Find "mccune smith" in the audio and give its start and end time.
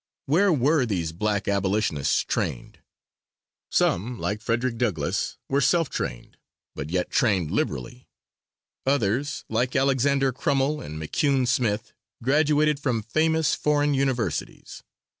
10.99-11.93